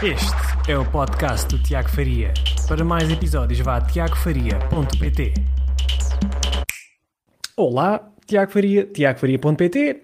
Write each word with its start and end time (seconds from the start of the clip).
Este 0.00 0.70
é 0.70 0.78
o 0.78 0.88
podcast 0.88 1.48
do 1.48 1.60
Tiago 1.60 1.88
Faria. 1.88 2.32
Para 2.68 2.84
mais 2.84 3.10
episódios, 3.10 3.58
vá 3.58 3.78
a 3.78 3.80
tiagofaria.pt. 3.80 5.34
Olá, 7.56 8.08
Tiago 8.24 8.52
Faria, 8.52 8.86
tiagofaria.pt. 8.86 10.02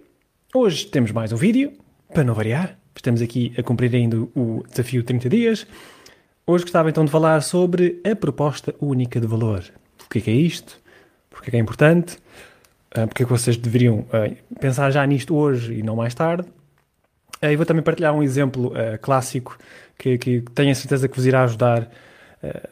Hoje 0.52 0.86
temos 0.86 1.12
mais 1.12 1.32
um 1.32 1.36
vídeo, 1.36 1.74
para 2.12 2.24
não 2.24 2.34
variar. 2.34 2.76
Estamos 2.96 3.22
aqui 3.22 3.54
a 3.56 3.62
cumprir 3.62 3.94
ainda 3.94 4.16
o 4.34 4.64
desafio 4.68 5.04
30 5.04 5.28
dias. 5.28 5.64
Hoje 6.44 6.64
gostava 6.64 6.90
então 6.90 7.04
de 7.04 7.12
falar 7.12 7.40
sobre 7.40 8.00
a 8.04 8.16
proposta 8.16 8.74
única 8.80 9.20
de 9.20 9.28
valor. 9.28 9.62
O 10.04 10.08
que 10.10 10.18
é, 10.18 10.22
que 10.22 10.30
é 10.32 10.34
isto? 10.34 10.76
Porque 11.30 11.50
é 11.50 11.52
que 11.52 11.56
é 11.56 11.60
importante? 11.60 12.16
Uh, 12.98 13.06
porque 13.06 13.22
é 13.22 13.26
que 13.26 13.32
vocês 13.32 13.56
deveriam 13.56 14.00
uh, 14.00 14.36
pensar 14.58 14.90
já 14.90 15.06
nisto 15.06 15.36
hoje 15.36 15.72
e 15.74 15.84
não 15.84 15.94
mais 15.94 16.16
tarde? 16.16 16.48
Uh, 17.42 17.50
e 17.50 17.56
vou 17.56 17.66
também 17.66 17.82
partilhar 17.82 18.14
um 18.14 18.22
exemplo 18.22 18.72
clássico 19.00 19.58
que, 19.98 20.18
que 20.18 20.40
tenho 20.54 20.70
a 20.70 20.74
certeza 20.74 21.08
que 21.08 21.16
vos 21.16 21.26
irá 21.26 21.44
ajudar 21.44 21.88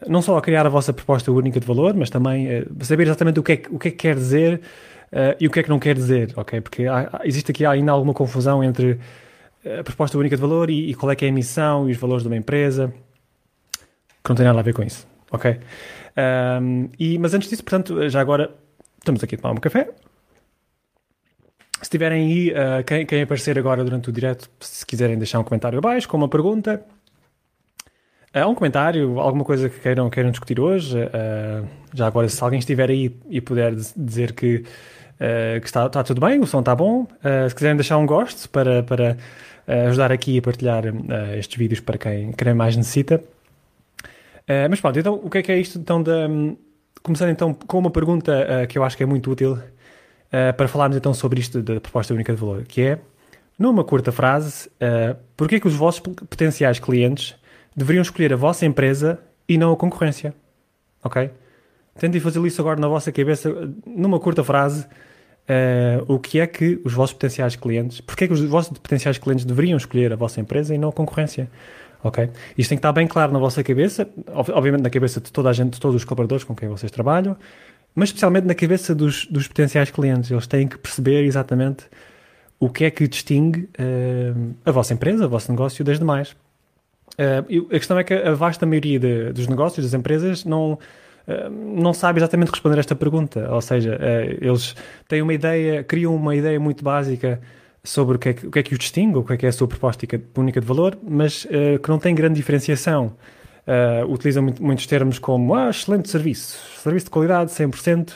não 0.07 0.21
só 0.21 0.37
a 0.37 0.43
criar 0.43 0.67
a 0.67 0.69
vossa 0.69 0.93
proposta 0.93 1.33
única 1.33 1.59
de 1.59 1.67
valor, 1.67 1.95
mas 1.95 2.11
também 2.11 2.47
a 2.59 2.85
saber 2.85 3.05
exatamente 3.05 3.41
o 3.41 3.43
que 3.43 3.53
é 3.53 3.63
o 3.71 3.79
que, 3.79 3.89
é 3.89 3.91
que 3.91 3.97
quer 3.97 4.17
dizer 4.17 4.61
e 5.41 5.47
o 5.47 5.51
que 5.51 5.61
é 5.61 5.63
que 5.63 5.71
não 5.71 5.79
quer 5.79 5.95
dizer, 5.95 6.35
ok? 6.37 6.61
Porque 6.61 6.87
há, 6.87 7.23
existe 7.25 7.51
aqui 7.51 7.65
ainda 7.65 7.91
alguma 7.91 8.13
confusão 8.13 8.63
entre 8.63 9.01
a 9.65 9.83
proposta 9.85 10.19
única 10.19 10.37
de 10.37 10.43
valor 10.43 10.71
e, 10.71 10.91
e, 10.91 10.95
qual 10.95 11.11
é 11.13 11.17
que 11.17 11.25
é 11.25 11.29
a 11.29 11.33
missão 11.33 11.89
e 11.89 11.93
os 11.93 11.99
valores 11.99 12.23
de 12.23 12.29
uma 12.29 12.37
empresa, 12.37 12.93
que 14.23 14.29
não 14.29 14.37
tem 14.37 14.45
nada 14.45 14.59
a 14.59 14.63
ver 14.63 14.75
com 14.75 14.83
isso, 14.83 15.07
ok? 15.31 15.59
Um, 16.61 16.89
e, 16.99 17.19
mas 17.19 17.33
antes 17.35 17.49
disso, 17.49 17.63
portanto, 17.63 18.09
já 18.09 18.21
agora 18.21 18.51
estamos 18.99 19.23
aqui 19.23 19.37
a 19.37 19.39
tomar 19.39 19.53
um 19.53 19.61
café, 19.61 19.91
se 21.87 21.91
tiverem 21.91 22.27
aí, 22.27 22.51
uh, 22.51 22.85
quem, 22.87 23.05
quem, 23.05 23.23
aparecer 23.23 23.59
agora 23.59 23.83
durante 23.83 24.09
o 24.09 24.13
direto, 24.13 24.49
se 24.61 24.87
quiserem 24.87 25.19
deixar 25.19 25.41
um 25.41 25.45
comentário 25.45 25.79
abaixo 25.79 26.09
com 26.09 26.17
uma 26.17 26.29
pergunta, 26.29 26.83
uh, 28.35 28.47
um 28.47 28.55
comentário, 28.55 29.19
alguma 29.19 29.45
coisa 29.45 29.69
que 29.69 29.81
queiram, 29.81 30.09
queiram 30.09 30.31
discutir 30.31 30.61
hoje, 30.61 30.97
uh, 30.97 31.67
já 31.93 32.07
agora 32.07 32.29
se 32.29 32.43
alguém 32.43 32.61
estiver 32.61 32.89
aí 32.89 33.17
e 33.29 33.41
puder 33.41 33.75
dizer 33.97 34.33
que, 34.33 34.65
que 35.61 35.67
está, 35.67 35.87
está, 35.87 36.03
tudo 36.03 36.21
bem, 36.21 36.41
o 36.41 36.47
som 36.47 36.61
está 36.61 36.75
bom, 36.75 37.07
se 37.49 37.55
quiserem 37.55 37.77
deixar 37.77 37.97
um 37.99 38.07
gosto 38.07 38.49
para, 38.51 38.83
para 38.83 39.17
ajudar 39.87 40.11
aqui 40.11 40.39
a 40.39 40.43
partilhar 40.43 40.83
estes 41.39 41.57
vídeos 41.57 41.79
para 41.79 41.97
quem, 41.97 42.33
quem 42.33 42.55
mais 42.55 42.77
necessita. 42.77 43.23
mas 44.69 44.81
pronto, 44.81 44.99
então 44.99 45.21
o 45.23 45.31
que 45.31 45.39
é 45.39 45.43
que 45.43 45.53
é 45.53 45.61
isto? 45.61 45.79
Então, 45.79 46.03
de, 46.03 46.11
um, 46.11 46.57
começando 47.05 47.31
então 47.31 47.55
com 47.55 47.79
uma 47.79 47.91
pergunta 47.91 48.67
que 48.69 48.77
eu 48.77 48.83
acho 48.83 48.97
que 48.97 49.05
é 49.05 49.07
muito 49.07 49.31
útil 49.31 49.61
uh, 50.33 50.55
para 50.57 50.67
falarmos 50.67 50.97
então 50.97 51.13
sobre 51.13 51.41
isto 51.41 51.63
da 51.63 51.81
proposta 51.81 52.15
única 52.15 52.33
de 52.33 52.41
valor, 52.41 52.65
que 52.65 52.81
é, 52.83 52.99
numa 53.59 53.85
curta 53.85 54.11
frase, 54.11 54.69
uh, 54.69 55.17
porquê 55.37 55.61
que 55.61 55.69
os 55.69 55.75
vossos 55.75 56.01
potenciais 56.01 56.79
clientes 56.79 57.37
deveriam 57.77 58.03
escolher 58.03 58.33
a 58.33 58.37
vossa 58.37 58.65
empresa 58.67 59.21
e 59.49 59.59
não 59.59 59.73
a 59.73 59.77
concorrência? 59.77 60.35
Ok? 61.05 61.31
Tentem 61.99 62.21
fazer 62.21 62.45
isso 62.47 62.61
agora 62.61 62.81
na 62.81 62.89
vossa 62.89 63.13
cabeça, 63.13 63.51
numa 63.87 64.19
curta 64.19 64.43
frase, 64.43 64.87
uh, 64.87 66.13
o 66.13 66.19
que 66.19 66.41
é 66.41 66.47
que 66.47 66.81
os 66.85 66.93
vossos 66.93 67.13
potenciais 67.13 67.55
clientes, 67.55 68.01
porquê 68.01 68.27
que 68.27 68.33
os 68.33 68.41
vossos 68.43 68.77
potenciais 68.79 69.19
clientes 69.19 69.45
deveriam 69.45 69.77
escolher 69.77 70.13
a 70.13 70.17
vossa 70.17 70.41
empresa 70.41 70.75
e 70.75 70.79
não 70.79 70.89
a 70.89 70.93
concorrência? 70.93 71.51
Ok? 72.03 72.31
Isto 72.59 72.71
tem 72.71 72.79
que 72.79 72.81
estar 72.81 72.93
bem 72.93 73.07
claro 73.07 73.33
na 73.33 73.39
vossa 73.39 73.63
cabeça, 73.63 74.09
obviamente 74.35 74.83
na 74.83 74.91
cabeça 74.91 75.21
de 75.21 75.31
toda 75.31 75.51
a 75.51 75.53
gente, 75.53 75.75
de 75.75 75.81
todos 75.81 75.95
os 75.95 76.05
colaboradores 76.05 76.43
com 76.43 76.55
quem 76.55 76.69
vocês 76.69 76.91
trabalham, 76.91 77.37
mas 77.95 78.09
especialmente 78.09 78.47
na 78.47 78.55
cabeça 78.55 78.95
dos, 78.95 79.27
dos 79.27 79.47
potenciais 79.47 79.91
clientes. 79.91 80.31
Eles 80.31 80.47
têm 80.47 80.67
que 80.67 80.79
perceber 80.79 81.25
exatamente 81.25 81.85
o 82.59 82.69
que 82.69 82.85
é 82.85 82.91
que 82.91 83.07
distingue 83.07 83.69
uh, 83.79 84.55
a 84.65 84.71
vossa 84.71 84.95
empresa, 84.95 85.27
o 85.27 85.29
vosso 85.29 85.51
negócio 85.51 85.85
das 85.85 85.99
demais. 85.99 86.31
Uh, 87.19 87.67
a 87.67 87.79
questão 87.79 87.99
é 87.99 88.05
que 88.05 88.15
a 88.15 88.35
vasta 88.35 88.65
maioria 88.65 88.99
de, 88.99 89.33
dos 89.33 89.47
negócios, 89.47 89.85
das 89.85 89.99
empresas, 89.99 90.45
não, 90.45 90.75
uh, 90.75 91.51
não 91.51 91.93
sabe 91.93 92.21
exatamente 92.21 92.51
responder 92.51 92.77
a 92.77 92.81
esta 92.81 92.95
pergunta. 92.95 93.53
Ou 93.53 93.61
seja, 93.61 93.99
eles 94.41 94.75
têm 95.09 95.21
uma 95.21 95.35
ideia, 95.35 95.85
criam 95.85 96.15
uma 96.15 96.35
ideia 96.35 96.59
muito 96.59 96.83
básica 96.83 97.41
sobre 97.85 98.17
o 98.17 98.19
que 98.19 98.29
é 98.29 98.33
que, 98.33 98.47
o 98.47 98.51
que, 98.51 98.59
é 98.61 98.63
que 98.63 98.73
os 98.73 98.79
distingue, 98.79 99.19
o 99.19 99.25
que 99.25 99.33
é 99.33 99.37
que 99.37 99.47
é 99.47 99.49
a 99.49 99.53
sua 99.53 99.67
proposta 99.67 100.07
única 100.37 100.61
de 100.61 100.67
valor, 100.67 100.97
mas 101.03 101.45
que 101.83 101.89
não 101.89 101.99
tem 101.99 102.15
grande 102.15 102.37
diferenciação 102.37 103.17
uh, 103.67 104.11
utilizam 104.11 104.43
muito, 104.43 104.63
muitos 104.63 104.87
termos 104.87 105.19
como 105.19 105.55
ah, 105.55 105.71
excelente 105.71 106.09
serviço, 106.09 106.59
serviço 106.79 107.07
de 107.07 107.11
qualidade 107.11 107.51
100%, 107.51 108.13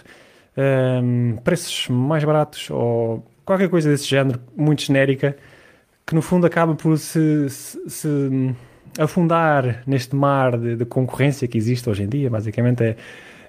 um, 0.56 0.60
ehm, 0.60 1.36
preços 1.44 1.88
mais 1.88 2.24
baratos 2.24 2.70
ou 2.70 3.24
qualquer 3.44 3.68
coisa 3.68 3.88
desse 3.88 4.06
género, 4.06 4.40
muito 4.56 4.82
genérica, 4.82 5.36
que 6.06 6.14
no 6.14 6.22
fundo 6.22 6.46
acaba 6.46 6.74
por 6.74 6.98
se, 6.98 7.48
se, 7.48 7.78
se 7.88 8.54
afundar 8.98 9.82
neste 9.86 10.14
mar 10.14 10.56
de, 10.58 10.76
de, 10.76 10.84
concorrência 10.84 11.46
que 11.46 11.58
existe 11.58 11.88
hoje 11.88 12.02
em 12.02 12.08
dia. 12.08 12.30
Basicamente 12.30 12.82
é, 12.82 12.96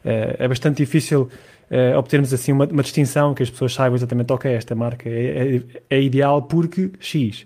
é, 0.03 0.35
é 0.39 0.47
bastante 0.47 0.77
difícil 0.77 1.29
é, 1.69 1.97
obtermos 1.97 2.33
assim 2.33 2.51
uma, 2.51 2.65
uma, 2.65 2.83
distinção 2.83 3.33
que 3.33 3.43
as 3.43 3.49
pessoas 3.49 3.73
saibam 3.73 3.95
exatamente, 3.95 4.31
ok, 4.31 4.51
esta 4.51 4.73
marca 4.73 5.09
é, 5.09 5.57
é, 5.57 5.61
é 5.89 6.01
ideal 6.01 6.41
porque 6.43 6.91
X. 6.99 7.45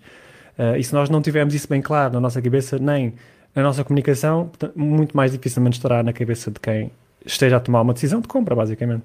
Uh, 0.58 0.76
e 0.78 0.84
se 0.84 0.94
nós 0.94 1.10
não 1.10 1.22
tivermos 1.22 1.56
isso 1.56 1.68
bem 1.68 1.82
claro 1.82 2.14
na 2.14 2.20
nossa 2.20 2.42
cabeça, 2.42 2.78
nem 2.78 3.16
a 3.56 3.62
nossa 3.62 3.84
comunicação, 3.84 4.50
muito 4.76 5.16
mais 5.16 5.32
dificilmente 5.32 5.78
estará 5.78 6.02
na 6.02 6.14
cabeça 6.14 6.50
de 6.50 6.60
quem 6.60 6.92
esteja 7.26 7.58
a 7.58 7.60
tomar 7.60 7.82
uma 7.82 7.94
decisão 7.94 8.22
de 8.22 8.28
compra, 8.28 8.56
basicamente. 8.56 9.04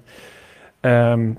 Um, 0.83 1.35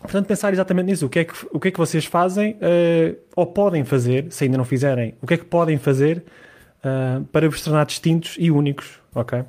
portanto, 0.00 0.26
pensar 0.26 0.52
exatamente 0.52 0.86
nisso. 0.86 1.06
O 1.06 1.08
que 1.08 1.20
é 1.20 1.24
que, 1.24 1.34
o 1.50 1.60
que, 1.60 1.68
é 1.68 1.70
que 1.70 1.78
vocês 1.78 2.04
fazem 2.04 2.52
uh, 2.54 3.16
ou 3.36 3.46
podem 3.46 3.84
fazer, 3.84 4.26
se 4.30 4.44
ainda 4.44 4.58
não 4.58 4.64
fizerem, 4.64 5.14
o 5.22 5.26
que 5.26 5.34
é 5.34 5.36
que 5.36 5.44
podem 5.44 5.78
fazer 5.78 6.24
uh, 6.84 7.24
para 7.26 7.48
vos 7.48 7.62
tornar 7.62 7.86
distintos 7.86 8.36
e 8.38 8.50
únicos, 8.50 8.98
ok? 9.14 9.44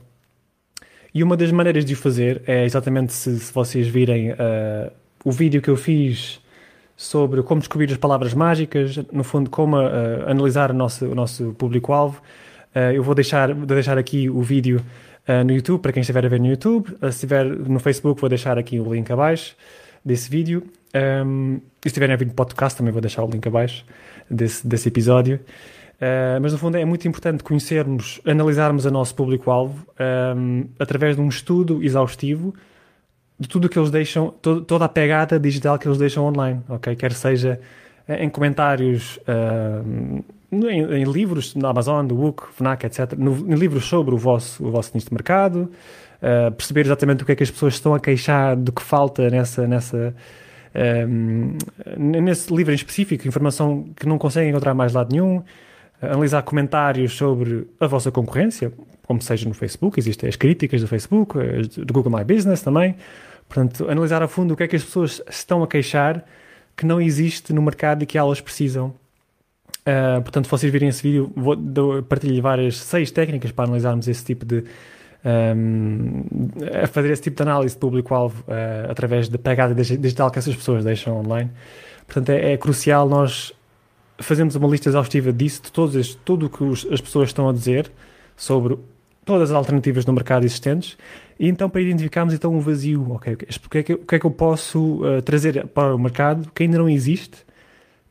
E 1.13 1.23
uma 1.23 1.35
das 1.35 1.51
maneiras 1.51 1.83
de 1.83 1.93
o 1.93 1.97
fazer 1.97 2.41
é 2.47 2.63
exatamente 2.63 3.11
se, 3.11 3.37
se 3.39 3.51
vocês 3.51 3.87
virem 3.87 4.31
uh, 4.31 4.91
o 5.25 5.31
vídeo 5.31 5.61
que 5.61 5.69
eu 5.69 5.75
fiz 5.75 6.39
sobre 6.95 7.41
como 7.41 7.59
descobrir 7.59 7.91
as 7.91 7.97
palavras 7.97 8.33
mágicas, 8.33 8.95
no 9.11 9.23
fundo, 9.23 9.49
como 9.49 9.75
analisar 9.75 10.69
o 10.69 10.73
nosso, 10.73 11.07
o 11.07 11.15
nosso 11.15 11.55
público-alvo. 11.57 12.21
Uh, 12.75 12.93
eu 12.93 13.03
vou 13.03 13.13
deixar, 13.13 13.53
vou 13.53 13.65
deixar 13.65 13.97
aqui 13.97 14.29
o 14.29 14.41
vídeo 14.41 14.81
uh, 15.27 15.43
no 15.43 15.51
YouTube, 15.51 15.81
para 15.81 15.91
quem 15.91 16.01
estiver 16.01 16.25
a 16.25 16.29
ver 16.29 16.39
no 16.39 16.47
YouTube. 16.47 16.89
Uh, 16.93 16.99
se 17.03 17.09
estiver 17.09 17.45
no 17.45 17.79
Facebook, 17.79 18.19
vou 18.19 18.29
deixar 18.29 18.57
aqui 18.57 18.79
o 18.79 18.93
link 18.93 19.11
abaixo 19.11 19.55
desse 20.03 20.29
vídeo. 20.29 20.63
Um, 21.25 21.55
e 21.55 21.59
se 21.83 21.87
estiverem 21.87 22.13
a 22.13 22.17
ver 22.17 22.25
no 22.25 22.33
podcast, 22.33 22.77
também 22.77 22.91
vou 22.91 23.01
deixar 23.01 23.23
o 23.23 23.29
link 23.29 23.45
abaixo 23.45 23.85
desse, 24.29 24.65
desse 24.65 24.87
episódio. 24.87 25.39
mas 26.41 26.51
no 26.51 26.57
fundo 26.57 26.77
é 26.77 26.83
muito 26.83 27.07
importante 27.07 27.43
conhecermos, 27.43 28.19
analisarmos 28.25 28.85
o 28.85 28.91
nosso 28.91 29.15
público-alvo 29.15 29.85
um, 30.35 30.65
através 30.79 31.15
de 31.15 31.21
um 31.21 31.29
estudo 31.29 31.83
exaustivo 31.83 32.53
de 33.39 33.47
tudo 33.47 33.69
que 33.69 33.79
eles 33.79 33.89
deixam, 33.89 34.29
todo, 34.41 34.61
toda 34.61 34.85
a 34.85 34.89
pegada 34.89 35.39
digital 35.39 35.79
que 35.79 35.87
eles 35.87 35.97
deixam 35.97 36.25
online, 36.25 36.61
ok? 36.69 36.95
Quer 36.95 37.13
seja 37.13 37.59
em 38.07 38.29
comentários 38.29 39.17
uh, 39.17 40.23
em, 40.51 41.01
em, 41.01 41.03
livros 41.03 41.55
na 41.55 41.69
Amazon, 41.69 42.05
do 42.05 42.15
Book, 42.15 42.51
Fnac, 42.53 42.85
etc., 42.85 43.13
no, 43.17 43.51
em 43.51 43.55
livros 43.55 43.85
sobre 43.85 44.13
o 44.13 44.17
vosso, 44.17 44.65
o 44.65 44.71
vosso 44.71 44.91
nicho 44.93 45.07
de 45.07 45.13
mercado, 45.13 45.71
uh, 46.21 46.51
perceber 46.53 46.81
exatamente 46.81 47.23
o 47.23 47.25
que 47.25 47.31
é 47.31 47.35
que 47.35 47.43
as 47.43 47.51
pessoas 47.51 47.75
estão 47.75 47.93
a 47.93 47.99
queixar 47.99 48.57
do 48.57 48.71
que 48.71 48.81
falta 48.81 49.29
nessa, 49.29 49.65
nessa, 49.65 50.13
um, 51.07 51.57
nesse 51.97 52.53
livro 52.53 52.73
em 52.73 52.75
específico, 52.75 53.27
informação 53.27 53.85
que 53.95 54.05
não 54.05 54.17
conseguem 54.17 54.49
encontrar 54.49 54.73
mais 54.73 54.93
lado 54.93 55.09
nenhum, 55.11 55.37
uh, 55.37 55.43
analisar 56.01 56.41
comentários 56.43 57.13
sobre 57.13 57.67
a 57.79 57.87
vossa 57.87 58.11
concorrência, 58.11 58.73
como 59.07 59.21
seja 59.21 59.47
no 59.47 59.53
Facebook, 59.53 59.99
existem 59.99 60.27
as 60.27 60.35
críticas 60.35 60.81
do 60.81 60.87
Facebook, 60.87 61.37
do 61.77 61.93
Google 61.93 62.11
My 62.17 62.25
Business 62.25 62.61
também, 62.61 62.95
portanto, 63.47 63.89
analisar 63.89 64.21
a 64.21 64.27
fundo 64.27 64.53
o 64.53 64.57
que 64.57 64.63
é 64.63 64.67
que 64.67 64.75
as 64.75 64.83
pessoas 64.83 65.21
estão 65.29 65.63
a 65.63 65.67
queixar 65.67 66.25
que 66.75 66.85
não 66.85 66.99
existe 66.99 67.53
no 67.53 67.61
mercado 67.61 68.03
e 68.03 68.05
que 68.05 68.17
elas 68.17 68.41
precisam 68.41 68.93
Uh, 69.81 70.21
portanto, 70.21 70.45
se 70.45 70.51
vocês 70.51 70.71
virem 70.71 70.89
esse 70.89 71.01
vídeo, 71.01 71.31
vou 71.35 71.57
partilhar 72.03 72.41
várias 72.41 72.77
seis 72.77 73.09
técnicas 73.09 73.51
para 73.51 73.65
analisarmos 73.65 74.07
esse 74.07 74.23
tipo 74.23 74.45
de 74.45 74.63
um, 75.23 76.23
a 76.83 76.87
fazer 76.87 77.11
esse 77.11 77.21
tipo 77.21 77.37
de 77.37 77.43
análise 77.43 77.75
de 77.75 77.79
público-alvo 77.79 78.43
uh, 78.47 78.91
através 78.91 79.29
da 79.29 79.37
pegada 79.37 79.73
digital 79.73 80.31
que 80.31 80.39
essas 80.39 80.55
pessoas 80.55 80.83
deixam 80.83 81.19
online. 81.19 81.49
Portanto, 82.05 82.29
é, 82.29 82.53
é 82.53 82.57
crucial 82.57 83.07
nós 83.07 83.53
fazermos 84.19 84.55
uma 84.55 84.67
lista 84.67 84.89
exaustiva 84.89 85.31
disso, 85.31 85.63
de 85.63 85.71
todos 85.71 85.95
estes, 85.95 86.17
tudo 86.23 86.47
o 86.47 86.49
que 86.49 86.63
os, 86.63 86.85
as 86.91 87.01
pessoas 87.01 87.29
estão 87.29 87.49
a 87.49 87.53
dizer 87.53 87.91
sobre 88.35 88.77
todas 89.25 89.51
as 89.51 89.55
alternativas 89.55 90.05
no 90.05 90.13
mercado 90.13 90.43
existentes 90.45 90.97
e 91.39 91.47
então 91.47 91.69
para 91.69 91.81
identificarmos 91.81 92.33
então 92.33 92.53
um 92.53 92.59
vazio, 92.59 93.11
ok, 93.11 93.33
o 93.33 93.37
que 93.69 93.77
é 93.77 93.83
que, 93.83 93.93
é 93.93 94.19
que 94.19 94.25
eu 94.25 94.31
posso 94.31 95.03
uh, 95.03 95.21
trazer 95.21 95.65
para 95.67 95.95
o 95.95 95.99
mercado 95.99 96.51
que 96.53 96.63
ainda 96.63 96.77
não 96.77 96.89
existe 96.89 97.37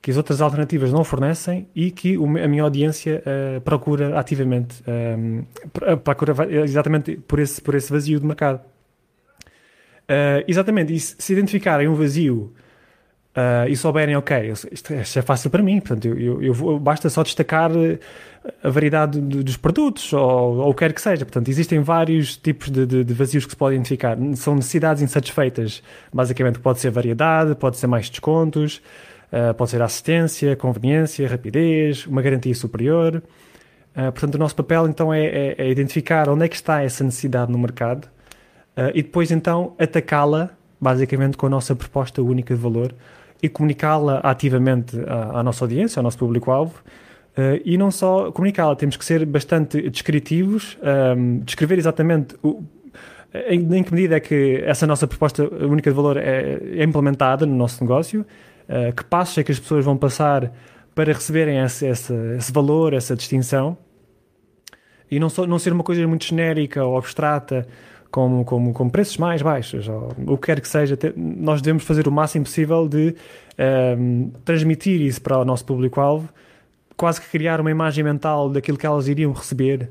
que 0.02 0.10
as 0.10 0.16
outras 0.16 0.40
alternativas 0.40 0.92
não 0.92 1.04
fornecem 1.04 1.68
e 1.74 1.90
que 1.90 2.16
a 2.16 2.48
minha 2.48 2.62
audiência 2.62 3.22
uh, 3.26 3.60
procura 3.60 4.18
ativamente, 4.18 4.82
um, 4.88 5.44
ehm, 5.82 5.96
procura 6.02 6.34
exatamente 6.62 7.16
por 7.16 7.38
esse, 7.38 7.60
por 7.60 7.74
esse 7.74 7.92
vazio 7.92 8.18
de 8.18 8.26
mercado. 8.26 8.60
Uh, 10.04 10.42
exatamente, 10.48 10.94
e 10.94 10.98
se, 10.98 11.32
identificarem 11.32 11.86
um 11.86 11.94
vazio 11.94 12.52
uh, 13.36 13.68
e 13.68 13.76
souberem, 13.76 14.16
ok, 14.16 14.52
isto, 14.72 14.92
é 14.92 15.22
fácil 15.22 15.50
para 15.50 15.62
mim, 15.62 15.80
portanto, 15.80 16.06
eu, 16.06 16.18
eu, 16.18 16.42
eu 16.42 16.54
vou, 16.54 16.80
basta 16.80 17.10
só 17.10 17.22
destacar 17.22 17.70
a 18.64 18.70
variedade 18.70 19.20
de, 19.20 19.42
dos 19.42 19.56
produtos 19.56 20.12
ou, 20.12 20.20
ou 20.20 20.70
o 20.70 20.74
que 20.74 20.80
quer 20.80 20.92
que 20.92 21.00
seja. 21.00 21.24
Portanto, 21.24 21.48
existem 21.48 21.80
vários 21.80 22.36
tipos 22.36 22.70
de, 22.70 22.86
de, 22.86 23.04
de, 23.04 23.14
vazios 23.14 23.44
que 23.44 23.50
se 23.52 23.56
podem 23.56 23.76
identificar. 23.76 24.16
São 24.34 24.54
necessidades 24.54 25.02
insatisfeitas, 25.02 25.82
basicamente, 26.12 26.58
pode 26.58 26.80
ser 26.80 26.90
variedade, 26.90 27.54
pode 27.54 27.76
ser 27.76 27.86
mais 27.86 28.08
descontos, 28.08 28.80
uh, 29.32 29.54
pode 29.54 29.70
ser 29.70 29.82
assistência, 29.82 30.56
conveniência, 30.56 31.28
rapidez, 31.28 32.06
uma 32.06 32.22
garantia 32.22 32.54
superior. 32.54 33.22
Uh, 33.96 34.12
portanto, 34.12 34.34
o 34.34 34.38
nosso 34.38 34.54
papel 34.54 34.86
então 34.88 35.12
é, 35.12 35.24
é, 35.24 35.54
é, 35.58 35.70
identificar 35.70 36.28
onde 36.28 36.44
é 36.44 36.48
que 36.48 36.54
está 36.54 36.82
essa 36.82 37.02
necessidade 37.02 37.50
no 37.50 37.58
mercado 37.58 38.04
uh, 38.76 38.90
e 38.94 39.02
depois 39.02 39.30
então 39.30 39.74
atacá-la, 39.78 40.50
basicamente, 40.80 41.36
com 41.36 41.46
a 41.46 41.50
nossa 41.50 41.74
proposta 41.74 42.22
única 42.22 42.54
de 42.54 42.60
valor 42.60 42.94
e 43.42 43.48
comunicá-la 43.48 44.18
ativamente 44.18 44.98
à, 45.06 45.40
à, 45.40 45.42
nossa 45.42 45.64
audiência, 45.64 45.98
ao 45.98 46.04
nosso 46.04 46.18
público-alvo. 46.18 46.74
Uh, 47.36 47.60
e 47.64 47.78
não 47.78 47.90
só 47.90 48.30
comunicá-la, 48.32 48.76
temos 48.76 48.96
que 48.96 49.04
ser 49.04 49.24
bastante 49.24 49.88
descritivos, 49.88 50.76
um, 51.16 51.38
descrever 51.38 51.78
exatamente 51.78 52.36
o, 52.42 52.62
em, 53.32 53.76
em, 53.76 53.82
que 53.82 53.94
medida 53.94 54.16
é 54.16 54.20
que 54.20 54.62
essa 54.64 54.86
nossa 54.86 55.06
proposta 55.06 55.48
única 55.64 55.90
de 55.90 55.96
valor 55.96 56.16
é, 56.16 56.58
é 56.76 56.84
implementada 56.84 57.46
no 57.46 57.54
nosso 57.54 57.82
negócio, 57.82 58.26
uh, 58.70 58.94
que 58.94 59.04
passos 59.04 59.36
é 59.38 59.42
que 59.42 59.52
as 59.52 59.58
pessoas 59.58 59.84
vão 59.84 59.96
passar 59.96 60.52
para 60.94 61.12
receberem 61.12 61.58
esse, 61.58 61.86
esse, 61.86 62.14
esse 62.36 62.52
valor, 62.52 62.94
essa 62.94 63.14
distinção, 63.16 63.76
e 65.10 65.18
não, 65.18 65.28
só, 65.28 65.46
não 65.46 65.58
ser 65.58 65.72
uma 65.72 65.82
coisa 65.82 66.06
muito 66.06 66.24
genérica 66.24 66.84
ou 66.84 66.96
abstrata, 66.96 67.66
como, 68.10 68.44
como, 68.44 68.72
como 68.72 68.90
preços 68.90 69.16
mais 69.18 69.42
baixos, 69.42 69.88
ou 69.88 70.14
o 70.26 70.36
que 70.36 70.46
quer 70.46 70.60
que 70.60 70.68
seja, 70.68 70.96
nós 71.16 71.60
devemos 71.60 71.84
fazer 71.84 72.08
o 72.08 72.12
máximo 72.12 72.44
possível 72.44 72.88
de 72.88 73.14
um, 73.98 74.30
transmitir 74.44 75.00
isso 75.00 75.20
para 75.20 75.38
o 75.38 75.44
nosso 75.44 75.64
público-alvo, 75.64 76.28
quase 76.96 77.20
que 77.20 77.28
criar 77.28 77.60
uma 77.60 77.70
imagem 77.70 78.04
mental 78.04 78.48
daquilo 78.48 78.76
que 78.76 78.86
elas 78.86 79.08
iriam 79.08 79.32
receber 79.32 79.90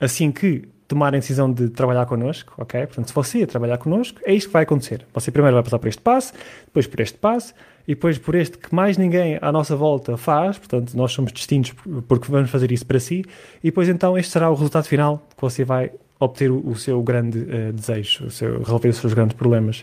assim 0.00 0.30
que 0.30 0.68
tomarem 0.88 1.18
a 1.18 1.20
decisão 1.20 1.52
de 1.52 1.68
trabalhar 1.68 2.06
connosco, 2.06 2.54
ok? 2.56 2.86
Portanto, 2.86 3.08
se 3.08 3.14
você 3.14 3.46
trabalhar 3.46 3.76
connosco, 3.76 4.18
é 4.24 4.32
isto 4.32 4.46
que 4.46 4.52
vai 4.54 4.62
acontecer. 4.62 5.06
Você 5.12 5.30
primeiro 5.30 5.54
vai 5.54 5.62
passar 5.62 5.78
por 5.78 5.86
este 5.86 6.00
passo, 6.00 6.32
depois 6.64 6.86
por 6.86 7.00
este 7.00 7.18
passo, 7.18 7.54
e 7.86 7.94
depois 7.94 8.16
por 8.18 8.34
este 8.34 8.56
que 8.56 8.74
mais 8.74 8.96
ninguém 8.96 9.38
à 9.40 9.52
nossa 9.52 9.76
volta 9.76 10.16
faz, 10.16 10.58
portanto, 10.58 10.94
nós 10.96 11.12
somos 11.12 11.30
distintos 11.30 11.74
porque 12.08 12.32
vamos 12.32 12.50
fazer 12.50 12.72
isso 12.72 12.86
para 12.86 12.98
si, 12.98 13.22
e 13.62 13.68
depois 13.68 13.88
então 13.88 14.16
este 14.16 14.32
será 14.32 14.50
o 14.50 14.54
resultado 14.54 14.86
final 14.86 15.22
que 15.36 15.40
você 15.42 15.62
vai 15.62 15.90
obter 16.18 16.50
o, 16.50 16.66
o 16.66 16.74
seu 16.74 17.02
grande 17.02 17.38
uh, 17.38 17.72
desejo, 17.72 18.26
o 18.26 18.30
seu, 18.30 18.58
resolver 18.58 18.88
os 18.88 18.96
seus 18.96 19.12
grandes 19.12 19.36
problemas. 19.36 19.80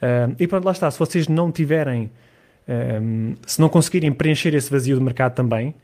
Uh, 0.00 0.34
e 0.38 0.46
pronto, 0.46 0.64
lá 0.64 0.72
está. 0.72 0.90
Se 0.90 0.98
vocês 0.98 1.28
não 1.28 1.52
tiverem, 1.52 2.10
um, 3.02 3.36
se 3.46 3.60
não 3.60 3.68
conseguirem 3.68 4.10
preencher 4.10 4.54
esse 4.54 4.70
vazio 4.70 4.96
do 4.96 5.02
mercado 5.02 5.34
também, 5.34 5.74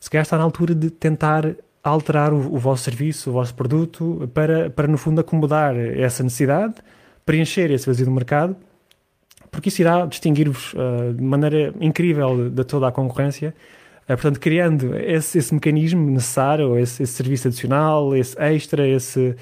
se 0.00 0.10
calhar 0.10 0.22
está 0.22 0.38
na 0.38 0.44
altura 0.44 0.74
de 0.74 0.90
tentar 0.90 1.54
alterar 1.84 2.32
o, 2.32 2.38
o, 2.38 2.58
vosso 2.58 2.84
serviço, 2.84 3.30
o 3.30 3.34
vosso 3.34 3.54
produto, 3.54 4.28
para, 4.32 4.70
para 4.70 4.88
no 4.88 4.96
fundo 4.96 5.20
acomodar 5.20 5.76
essa 5.76 6.22
necessidade, 6.22 6.74
preencher 7.24 7.70
esse 7.70 7.86
vazio 7.86 8.06
do 8.06 8.10
mercado, 8.10 8.56
porque 9.50 9.68
isso 9.68 9.82
irá 9.82 10.06
distinguir-vos 10.06 10.72
uh, 10.74 11.12
de 11.14 11.22
maneira 11.22 11.72
incrível 11.80 12.36
de, 12.36 12.50
de 12.50 12.64
toda 12.64 12.88
a 12.88 12.92
concorrência 12.92 13.54
Uh, 14.04 14.08
portanto, 14.08 14.38
criando 14.38 14.96
esse, 14.96 15.38
esse 15.38 15.54
mecanismo 15.54 16.10
necessário, 16.10 16.78
esse, 16.78 17.02
esse, 17.02 17.12
serviço 17.12 17.48
adicional, 17.48 18.14
esse 18.14 18.38
extra, 18.38 18.86
esse, 18.86 19.34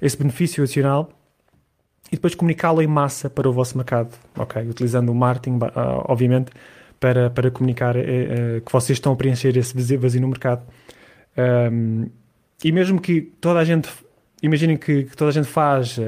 esse 0.00 0.16
benefício 0.16 0.62
adicional, 0.62 1.10
e 2.06 2.14
depois 2.14 2.34
comunicá-lo 2.36 2.80
em 2.80 2.86
massa 2.86 3.28
para 3.28 3.48
o 3.48 3.52
vosso 3.52 3.76
mercado, 3.76 4.10
ok? 4.38 4.62
Utilizando 4.62 5.10
o 5.10 5.14
marketing, 5.14 5.56
uh, 5.56 6.04
obviamente, 6.06 6.52
para, 7.00 7.30
para 7.30 7.50
comunicar 7.50 7.96
uh, 7.96 8.60
que 8.64 8.72
vocês 8.72 8.96
estão 8.96 9.12
a 9.12 9.16
preencher 9.16 9.56
esse 9.56 9.96
vazio 9.96 10.20
no 10.20 10.28
mercado. 10.28 10.62
Um, 11.38 12.08
e 12.64 12.72
mesmo 12.72 13.00
que 13.00 13.20
toda 13.40 13.60
a 13.60 13.64
gente, 13.64 13.90
imaginem 14.42 14.76
que, 14.76 15.04
que 15.04 15.16
toda 15.16 15.30
a 15.30 15.32
gente 15.32 15.46
faz 15.46 15.98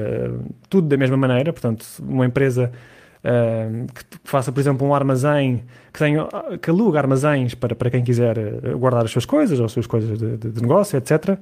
tudo 0.69 0.87
da 0.87 0.97
mesma 0.97 1.15
maneira, 1.15 1.53
portanto, 1.53 1.85
uma 1.99 2.25
empresa 2.25 2.71
Uh, 3.19 3.85
que 3.93 4.17
faça, 4.23 4.49
por 4.49 4.61
exemplo, 4.61 4.87
um 4.87 4.95
armazém 4.95 5.63
que, 5.91 5.99
tenha, 5.99 6.25
que 6.61 6.69
alugue 6.69 6.97
armazéns 6.97 7.53
para, 7.53 7.75
para 7.75 7.89
quem 7.89 8.01
quiser 8.01 8.37
eh, 8.37 8.73
guardar 8.75 9.03
as 9.03 9.11
suas 9.11 9.25
coisas 9.25 9.59
ou 9.59 9.65
as 9.65 9.73
suas 9.73 9.85
coisas 9.85 10.17
de, 10.17 10.37
de, 10.37 10.49
de, 10.49 10.61
negócio, 10.61 10.97
etc. 10.97 11.37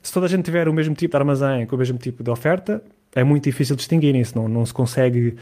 Se 0.00 0.12
toda 0.12 0.26
a 0.26 0.28
gente 0.28 0.44
tiver 0.44 0.68
o 0.68 0.72
mesmo 0.72 0.94
tipo 0.94 1.10
de 1.10 1.16
armazém 1.16 1.66
com 1.66 1.74
o 1.74 1.78
mesmo 1.78 1.98
tipo 1.98 2.22
de 2.22 2.30
oferta, 2.30 2.80
é 3.16 3.24
muito 3.24 3.44
difícil 3.44 3.74
distinguir 3.74 4.14
isso. 4.14 4.38
Não, 4.38 4.46
não 4.46 4.64
se 4.64 4.72
consegue, 4.72 5.34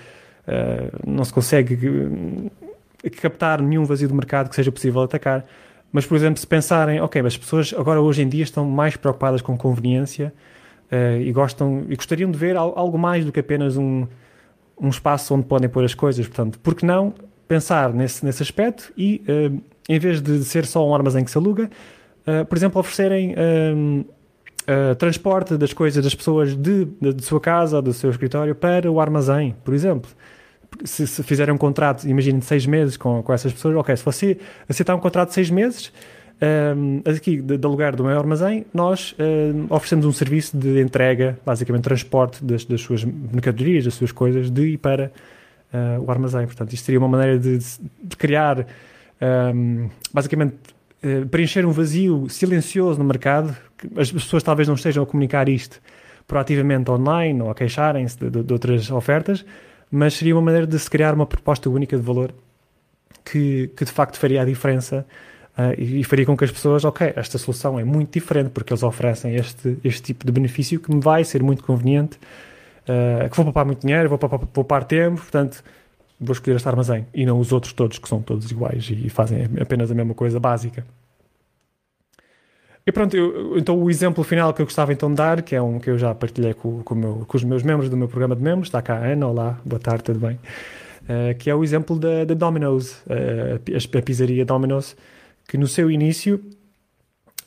uh, 0.49 1.07
não 1.07 1.25
se 1.27 1.33
consegue 1.33 1.75
uh, 1.75 2.51
captar 3.21 3.61
nenhum 3.61 3.85
vazio 3.85 4.09
de 4.09 4.15
mercado 4.15 4.49
que 4.49 4.57
seja 4.57 4.73
possível 4.73 5.03
atacar. 5.03 5.45
Mas, 5.93 6.05
por 6.05 6.17
exemplo, 6.17 6.39
se 6.39 6.47
pensarem, 6.47 7.01
ok, 7.01 7.23
mas 7.23 7.35
as 7.35 7.39
pessoas 7.39 7.75
agora 7.77 8.01
hoje 8.01 8.23
em 8.23 8.29
dia 8.29 8.43
estão 8.43 8.67
mais 8.67 8.97
preocupadas 8.97 9.41
com 9.41 9.57
conveniência 9.57 10.33
e 11.21 11.33
gostam 11.33 11.85
e 11.89 11.97
gostariam 11.97 12.31
de 12.31 12.39
ver 12.39 12.57
algo 12.57 12.99
mais 12.99 13.25
do 13.25 13.33
que 13.33 13.41
apenas 13.41 13.77
um 13.77 14.07
um 14.81 14.89
espaço 14.89 15.35
onde 15.35 15.47
podem 15.47 15.69
pôr 15.69 15.85
as 15.85 15.95
coisas. 15.95 16.27
Portanto, 16.27 16.59
por 16.61 16.75
que 16.75 16.85
não 16.85 17.15
pensar 17.49 17.93
nesse, 17.93 18.25
nesse 18.25 18.43
aspecto 18.43 18.93
e, 18.97 19.23
uh, 19.29 19.63
em 19.89 19.99
vez 19.99 20.21
de 20.21 20.45
ser 20.45 20.67
só 20.67 20.87
um 20.87 20.95
armazém 20.95 21.25
que 21.25 21.31
se 21.31 21.39
aluga, 21.39 21.71
uh, 22.27 22.45
por 22.45 22.57
exemplo, 22.57 22.81
oferecerem 22.81 23.35
uh, 23.35 24.95
transporte 24.97 25.57
das 25.57 25.73
coisas 25.73 26.03
das 26.03 26.15
pessoas 26.15 26.57
de, 26.57 26.87
de, 27.01 27.15
de, 27.15 27.25
sua 27.25 27.41
casa 27.41 27.81
do 27.81 27.93
seu 27.93 28.11
escritório 28.11 28.55
para 28.55 28.91
o 28.91 29.01
armazém, 29.01 29.55
por 29.65 29.73
exemplo. 29.73 30.11
Se, 30.85 31.07
se 31.07 31.23
fizerem 31.23 31.55
um 31.55 31.59
contrato, 31.59 32.07
imaginem, 32.07 32.39
de 32.39 32.45
seis 32.45 32.67
meses 32.67 32.97
com, 32.97 33.23
com 33.23 33.33
essas 33.33 33.53
pessoas, 33.53 33.77
ok, 33.77 33.97
se 33.97 34.05
você 34.05 34.39
aceitar 34.69 34.95
um 34.95 35.01
contrato 35.01 35.29
de 35.29 35.35
seis 35.35 35.51
meses, 35.51 35.93
um, 36.77 37.01
aqui 37.11 37.41
de, 37.41 37.57
de 37.57 37.67
alugar 37.67 37.97
do 37.97 38.05
meu 38.05 38.19
armazém, 38.19 38.67
nós 38.75 39.15
um, 39.19 39.67
oferecemos 39.71 40.05
um 40.05 40.13
serviço 40.13 40.57
de 40.57 40.81
entrega, 40.81 41.39
basicamente 41.47 41.85
transporte 41.85 42.45
das, 42.45 42.65
das 42.65 42.81
suas 42.81 43.05
mercadorias, 43.05 43.85
das 43.85 43.95
suas 43.95 44.13
coisas, 44.13 44.51
de 44.51 44.67
e 44.73 44.79
para 44.79 45.11
uh, 45.73 46.03
o 46.03 46.11
armazém. 46.11 46.45
Portanto, 46.47 46.73
isto 46.73 46.85
seria 46.85 46.99
uma 46.99 47.09
maneira 47.09 47.39
de, 47.39 47.59
de 47.59 48.17
criar, 48.19 48.67
um, 49.55 49.89
basicamente, 50.13 50.57
uh, 51.03 51.27
preencher 51.29 51.65
um 51.65 51.71
vazio 51.71 52.29
silencioso 52.29 52.99
no 52.99 53.05
mercado. 53.05 53.57
As 53.97 54.13
pessoas 54.13 54.43
talvez 54.43 54.69
não 54.69 54.75
estejam 54.75 55.05
a 55.05 55.07
comunicar 55.07 55.49
isto 55.49 55.81
proativamente 56.27 56.91
online 56.91 57.41
ou 57.41 57.51
a 57.51 57.55
queixarem-se 57.55 58.19
de, 58.19 58.29
de, 58.29 58.43
de 58.43 58.53
outras 58.53 58.91
ofertas, 58.91 59.45
mas 59.91 60.15
seria 60.15 60.35
uma 60.35 60.43
maneira 60.43 60.67
de 60.67 60.79
se 60.79 60.91
criar 60.91 61.15
uma 61.15 61.27
proposta 61.27 61.69
única 61.71 61.97
de 61.97 62.03
valor 62.03 62.35
que, 63.25 63.71
que 63.77 63.85
de 63.85 63.91
facto 63.93 64.19
faria 64.19 64.43
a 64.43 64.45
diferença 64.45 65.07
Uh, 65.57 65.73
e, 65.79 66.01
e, 66.01 66.05
faria 66.05 66.27
com 66.27 66.37
que 66.37 66.45
as 66.45 66.51
pessoas, 66.51 66.85
ok, 66.85 67.15
esta 67.17 67.39
solução 67.39 67.81
é 67.81 67.85
muito 67.85 68.13
diferente 68.13 68.51
porque 68.51 68.75
eles 68.75 68.83
oferecem 68.83 69.37
este, 69.37 69.79
este 69.83 70.03
tipo 70.03 70.27
de 70.27 70.31
benefício 70.31 70.79
que 70.79 70.95
me 70.95 71.01
vai 71.01 71.25
ser 71.25 71.43
muito 71.43 71.65
conveniente, 71.65 72.19
uh, 72.83 73.27
que 73.31 73.35
vou 73.35 73.47
poupar 73.47 73.65
muito 73.65 73.81
dinheiro, 73.81 74.07
vou 74.07 74.19
poupar, 74.19 74.39
poupar 74.39 74.85
tempo, 74.85 75.17
portanto 75.17 75.65
vou 76.21 76.35
escolher 76.35 76.57
este 76.57 76.69
armazém 76.69 77.07
e 77.15 77.25
não 77.25 77.39
os 77.39 77.53
outros 77.53 77.73
todos 77.73 77.99
que 77.99 78.07
são 78.07 78.21
todos 78.21 78.51
iguais 78.51 78.87
e 78.91 79.09
fazem 79.09 79.49
apenas 79.59 79.91
a 79.91 79.95
mesma 79.95 80.13
coisa 80.13 80.39
básica. 80.39 80.85
E 82.87 82.93
pronto, 82.93 83.17
eu, 83.17 83.59
então 83.59 83.77
o 83.83 83.91
exemplo 83.91 84.23
final 84.23 84.55
que 84.55 84.63
eu 84.63 84.67
gostava 84.67 84.93
então 84.93 85.09
de 85.09 85.17
dar, 85.17 85.43
que 85.43 85.57
é 85.57 85.61
um 85.61 85.81
que 85.81 85.91
eu 85.91 85.99
já 85.99 86.15
partilhei 86.15 86.55
com, 86.55 86.85
com, 86.85 86.95
meu, 86.95 87.25
com 87.27 87.37
os 87.37 87.43
meus 87.43 87.65
membros 87.65 87.91
do 87.91 87.97
meu 87.97 88.07
programa 88.07 88.37
de 88.37 88.43
membros, 88.43 88.69
está 88.69 88.81
cá 88.81 88.95
a 88.95 89.07
Ana, 89.07 89.27
olá, 89.27 89.59
boa 89.65 89.81
tarde, 89.81 90.05
tudo 90.05 90.21
bem? 90.21 90.39
Uh, 91.03 91.37
que 91.37 91.51
é 91.51 91.55
o 91.55 91.65
exemplo 91.65 91.99
da, 91.99 92.25
da 92.25 92.35
Domino's, 92.35 92.93
uh, 93.07 93.61
a, 93.75 94.43
a 94.43 94.45
Domino's, 94.45 94.97
que 95.49 95.59
no 95.59 95.67
seu 95.67 95.91
início, 95.91 96.41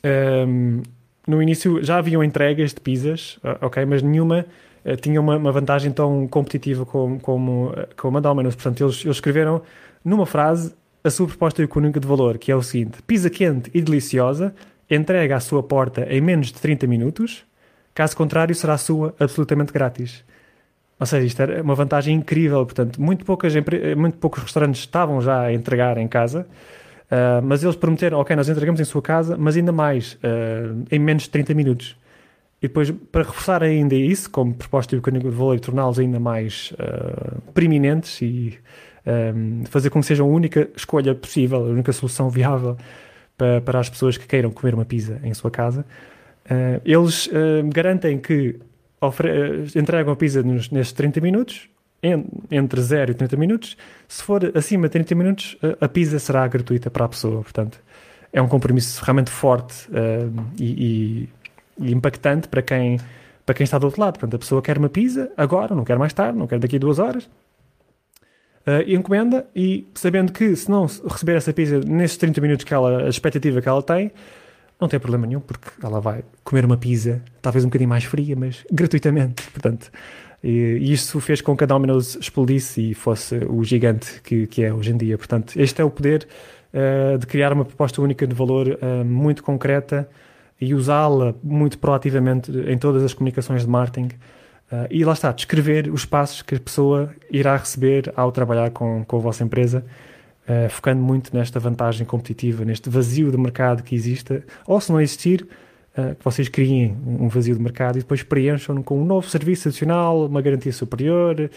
um, 0.04 0.08
ehm, 0.08 0.82
no 1.26 1.42
início 1.42 1.82
já 1.82 1.96
haviam 1.96 2.22
entregas 2.22 2.74
de 2.74 2.80
pizzas, 2.80 3.38
ok, 3.62 3.82
mas 3.86 4.02
nenhuma 4.02 4.44
uh, 4.84 4.96
tinha 4.96 5.18
uma, 5.18 5.38
uma, 5.38 5.52
vantagem 5.52 5.90
tão 5.90 6.28
competitiva 6.28 6.84
como, 6.84 7.18
como, 7.18 7.72
como 7.96 8.18
a 8.18 8.20
Domino's. 8.20 8.54
Portanto, 8.54 8.84
eles, 8.84 9.02
eles 9.04 9.16
escreveram 9.16 9.62
numa 10.04 10.26
frase 10.26 10.74
a 11.02 11.08
sua 11.08 11.26
proposta 11.26 11.62
económica 11.62 11.98
de 11.98 12.06
valor, 12.06 12.36
que 12.36 12.52
é 12.52 12.56
o 12.56 12.62
seguinte: 12.62 13.02
pizza 13.06 13.30
quente 13.30 13.70
e 13.72 13.80
deliciosa, 13.80 14.54
entrega 14.90 15.36
à 15.36 15.40
sua 15.40 15.62
porta 15.62 16.06
em 16.10 16.20
menos 16.20 16.48
de 16.48 16.54
30 16.54 16.86
minutos, 16.86 17.44
caso 17.94 18.16
contrário, 18.16 18.54
será 18.54 18.76
sua 18.76 19.14
absolutamente 19.18 19.72
grátis. 19.72 20.24
Ou 20.98 21.06
seja, 21.06 21.26
isto 21.26 21.40
era 21.40 21.62
uma 21.62 21.74
vantagem 21.74 22.14
incrível. 22.14 22.64
Portanto, 22.66 23.00
muito, 23.00 23.24
poucas, 23.24 23.54
muito 23.96 24.18
poucos 24.18 24.42
restaurantes 24.42 24.80
estavam 24.80 25.22
já 25.22 25.40
a 25.40 25.52
entregar 25.52 25.96
em 25.96 26.06
casa. 26.06 26.46
Uh, 27.10 27.42
mas 27.42 27.64
eles 27.64 27.74
prometeram, 27.74 28.18
ok, 28.20 28.36
nós 28.36 28.48
entregamos 28.48 28.80
em 28.80 28.84
sua 28.84 29.02
casa, 29.02 29.36
mas 29.36 29.56
ainda 29.56 29.72
mais, 29.72 30.12
uh, 30.14 30.84
em 30.92 30.98
menos 30.98 31.24
de 31.24 31.30
30 31.30 31.54
minutos. 31.54 31.96
E 32.62 32.68
depois, 32.68 32.90
para 33.10 33.22
reforçar 33.22 33.62
ainda 33.62 33.94
isso, 33.94 34.30
como 34.30 34.54
proposta 34.54 34.94
do 34.94 35.02
Código 35.02 35.30
de 35.30 35.34
Valor 35.34 35.56
e 35.56 35.60
torná-los 35.60 35.98
ainda 35.98 36.20
mais 36.20 36.72
uh, 36.74 37.40
preeminentes 37.52 38.20
e 38.20 38.58
um, 39.34 39.64
fazer 39.64 39.88
com 39.88 40.00
que 40.00 40.06
sejam 40.06 40.26
a 40.26 40.30
única 40.30 40.68
escolha 40.76 41.14
possível, 41.14 41.58
a 41.64 41.70
única 41.70 41.92
solução 41.92 42.28
viável 42.28 42.76
para, 43.40 43.60
para 43.62 43.80
as 43.80 43.88
pessoas 43.88 44.18
que 44.18 44.26
queiram 44.26 44.50
comer 44.50 44.74
uma 44.74 44.84
pizza 44.84 45.18
em 45.24 45.32
sua 45.32 45.50
casa, 45.50 45.86
eles 46.84 47.30
garantem 47.72 48.18
que 48.18 48.58
entregam 49.74 50.12
a 50.12 50.16
pizza 50.16 50.42
nos, 50.42 50.68
nestes 50.68 50.92
30 50.92 51.20
minutos, 51.20 51.70
entre 52.50 52.80
0 52.82 53.12
e 53.12 53.14
30 53.14 53.36
minutos. 53.36 53.76
Se 54.06 54.22
for 54.22 54.52
acima 54.54 54.88
de 54.88 54.92
30 54.92 55.14
minutos, 55.14 55.56
a 55.80 55.88
pizza 55.88 56.18
será 56.18 56.46
gratuita 56.48 56.90
para 56.90 57.06
a 57.06 57.08
pessoa. 57.08 57.42
Portanto, 57.42 57.80
é 58.32 58.40
um 58.40 58.48
compromisso 58.48 59.02
realmente 59.04 59.30
forte 59.30 59.88
uh, 59.90 60.44
e, 60.58 61.28
e, 61.78 61.86
e, 61.86 61.92
impactante 61.92 62.48
para 62.48 62.62
quem, 62.62 62.98
para 63.44 63.54
quem 63.54 63.64
está 63.64 63.78
do 63.78 63.86
outro 63.86 64.00
lado. 64.00 64.14
Portanto, 64.14 64.36
a 64.36 64.38
pessoa 64.38 64.62
quer 64.62 64.78
uma 64.78 64.88
pizza 64.88 65.30
agora, 65.36 65.74
não 65.74 65.84
quer 65.84 65.98
mais 65.98 66.12
tarde, 66.12 66.38
não 66.38 66.46
quer 66.46 66.58
daqui 66.58 66.76
a 66.76 66.78
duas 66.78 66.98
horas. 66.98 67.28
Uh, 68.66 68.84
encomenda 68.86 69.46
e 69.56 69.88
sabendo 69.94 70.32
que 70.32 70.54
se 70.54 70.70
não 70.70 70.86
receber 71.08 71.34
essa 71.34 71.50
pizza 71.52 71.80
nesses 71.80 72.18
30 72.18 72.40
minutos 72.42 72.64
que 72.64 72.74
ela, 72.74 73.04
a 73.04 73.08
expectativa 73.08 73.60
que 73.62 73.68
ela 73.68 73.82
tem, 73.82 74.12
não 74.80 74.88
tem 74.88 74.98
problema 75.00 75.26
nenhum, 75.26 75.40
porque 75.40 75.68
ela 75.82 76.00
vai 76.00 76.22
comer 76.44 76.64
uma 76.64 76.76
pizza, 76.76 77.22
talvez 77.40 77.64
um 77.64 77.68
bocadinho 77.68 77.88
mais 77.88 78.04
fria, 78.04 78.36
mas 78.36 78.64
gratuitamente. 78.70 79.42
Portanto, 79.50 79.90
e, 80.42 80.78
e 80.80 80.92
isso 80.92 81.20
fez 81.20 81.40
com 81.40 81.56
que 81.56 81.64
a 81.64 81.66
Domino's 81.66 82.16
explodisse 82.16 82.90
e 82.90 82.94
fosse 82.94 83.36
o 83.48 83.62
gigante 83.62 84.20
que, 84.22 84.46
que 84.46 84.62
é 84.64 84.72
hoje 84.72 84.90
em 84.90 84.96
dia. 84.96 85.18
Portanto, 85.18 85.52
este 85.56 85.82
é 85.82 85.84
o 85.84 85.90
poder 85.90 86.26
uh, 86.72 87.18
de 87.18 87.26
criar 87.26 87.52
uma 87.52 87.64
proposta 87.64 88.00
única 88.00 88.26
de 88.26 88.34
valor 88.34 88.68
uh, 88.68 89.04
muito 89.04 89.42
concreta 89.42 90.08
e 90.60 90.74
usá-la 90.74 91.34
muito 91.42 91.78
proativamente 91.78 92.50
em 92.50 92.78
todas 92.78 93.02
as 93.02 93.12
comunicações 93.12 93.62
de 93.62 93.68
marketing. 93.68 94.08
Uh, 94.70 94.86
e 94.90 95.04
lá 95.04 95.12
está, 95.12 95.32
descrever 95.32 95.90
os 95.90 96.04
passos 96.04 96.42
que 96.42 96.54
a 96.54 96.60
pessoa 96.60 97.12
irá 97.30 97.56
receber 97.56 98.12
ao 98.14 98.30
trabalhar 98.30 98.70
com, 98.70 99.04
com 99.04 99.16
a 99.16 99.20
vossa 99.20 99.42
empresa, 99.44 99.84
focando 100.68 101.00
muito 101.00 101.36
nesta 101.36 101.60
vantagem 101.60 102.04
competitiva, 102.04 102.64
neste 102.64 102.90
vazio 102.90 103.30
de 103.30 103.36
mercado 103.36 103.84
que 103.84 103.94
exista, 103.94 104.42
ou 104.66 104.80
se 104.80 104.90
não 104.90 105.00
existir, 105.00 105.46
uh, 105.96 106.14
que 106.14 106.24
vocês 106.24 106.48
criem 106.48 106.96
um 107.06 107.28
vazio 107.28 107.54
de 107.54 107.62
mercado 107.62 107.96
e 107.96 108.00
depois 108.00 108.22
preencham 108.22 108.82
com 108.82 109.00
um 109.00 109.04
novo 109.04 109.28
serviço 109.28 109.68
adicional, 109.68 110.26
uma 110.26 110.42
garantia 110.42 110.72
superior, 110.72 111.50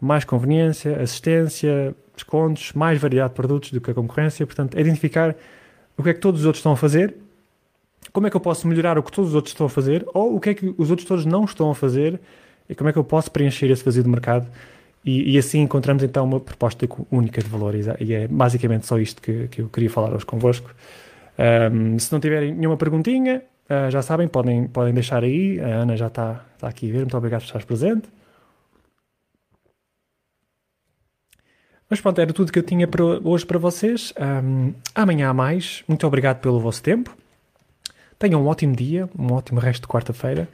mais 0.00 0.24
conveniência, 0.24 1.00
assistência, 1.00 1.94
descontos, 2.14 2.72
mais 2.72 2.98
variedade 2.98 3.30
de 3.30 3.36
produtos 3.36 3.72
do 3.72 3.80
que 3.80 3.90
a 3.90 3.94
concorrência. 3.94 4.46
Portanto, 4.46 4.78
identificar 4.78 5.34
o 5.96 6.02
que 6.02 6.10
é 6.10 6.14
que 6.14 6.20
todos 6.20 6.40
os 6.40 6.46
outros 6.46 6.60
estão 6.60 6.72
a 6.72 6.76
fazer, 6.76 7.14
como 8.12 8.26
é 8.26 8.30
que 8.30 8.36
eu 8.36 8.40
posso 8.40 8.66
melhorar 8.66 8.98
o 8.98 9.02
que 9.02 9.12
todos 9.12 9.30
os 9.30 9.34
outros 9.34 9.52
estão 9.52 9.66
a 9.66 9.70
fazer, 9.70 10.06
ou 10.14 10.36
o 10.36 10.40
que 10.40 10.50
é 10.50 10.54
que 10.54 10.74
os 10.78 10.90
outros 10.90 11.06
todos 11.06 11.26
não 11.26 11.44
estão 11.44 11.70
a 11.70 11.74
fazer, 11.74 12.20
e 12.68 12.74
como 12.74 12.90
é 12.90 12.92
que 12.92 12.98
eu 12.98 13.04
posso 13.04 13.30
preencher 13.30 13.70
esse 13.70 13.84
vazio 13.84 14.02
de 14.02 14.08
mercado. 14.08 14.46
E, 15.04 15.34
e 15.34 15.38
assim 15.38 15.60
encontramos 15.60 16.02
então 16.02 16.24
uma 16.24 16.40
proposta 16.40 16.86
única 17.10 17.40
de 17.40 17.48
valores. 17.48 17.86
E 18.00 18.12
é 18.12 18.28
basicamente 18.28 18.86
só 18.86 18.98
isto 18.98 19.22
que, 19.22 19.48
que 19.48 19.62
eu 19.62 19.68
queria 19.68 19.88
falar 19.88 20.12
hoje 20.14 20.26
convosco. 20.26 20.70
Um, 21.72 21.98
se 21.98 22.12
não 22.12 22.20
tiverem 22.20 22.54
nenhuma 22.54 22.76
perguntinha, 22.76 23.42
Uh, 23.68 23.90
já 23.90 24.00
sabem, 24.00 24.26
podem, 24.26 24.66
podem 24.66 24.94
deixar 24.94 25.22
aí. 25.22 25.60
A 25.60 25.82
Ana 25.82 25.96
já 25.96 26.06
está 26.06 26.42
tá 26.58 26.68
aqui 26.68 26.88
a 26.88 26.92
ver. 26.92 26.98
Muito 27.00 27.16
obrigado 27.16 27.42
por 27.42 27.46
estar 27.46 27.64
presente. 27.64 28.08
Mas 31.88 32.00
pronto, 32.00 32.18
era 32.20 32.32
tudo 32.32 32.50
que 32.50 32.58
eu 32.58 32.62
tinha 32.62 32.86
para 32.88 33.02
hoje 33.04 33.44
para 33.44 33.58
vocês. 33.58 34.12
Um, 34.18 34.72
amanhã 34.94 35.28
há 35.28 35.34
mais. 35.34 35.84
Muito 35.86 36.06
obrigado 36.06 36.40
pelo 36.40 36.60
vosso 36.60 36.82
tempo. 36.82 37.14
Tenham 38.18 38.42
um 38.42 38.46
ótimo 38.46 38.74
dia, 38.74 39.08
um 39.18 39.32
ótimo 39.32 39.60
resto 39.60 39.82
de 39.82 39.88
quarta-feira. 39.88 40.48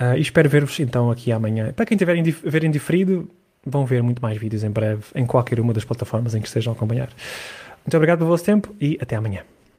Uh, 0.00 0.16
e 0.16 0.20
espero 0.20 0.48
ver-vos 0.48 0.78
então 0.78 1.10
aqui 1.10 1.32
amanhã. 1.32 1.72
Para 1.72 1.86
quem 1.86 1.96
tiver 1.96 2.18
a 2.18 2.50
ver 2.50 2.64
em 2.64 2.70
diferido, 2.70 3.30
vão 3.64 3.86
ver 3.86 4.02
muito 4.02 4.20
mais 4.20 4.38
vídeos 4.38 4.62
em 4.62 4.70
breve 4.70 5.04
em 5.14 5.24
qualquer 5.26 5.58
uma 5.58 5.72
das 5.72 5.84
plataformas 5.84 6.34
em 6.34 6.40
que 6.40 6.46
estejam 6.46 6.72
a 6.72 6.76
acompanhar. 6.76 7.08
Muito 7.84 7.96
obrigado 7.96 8.18
pelo 8.18 8.30
vosso 8.30 8.44
tempo 8.44 8.74
e 8.80 8.98
até 9.00 9.16
amanhã. 9.16 9.42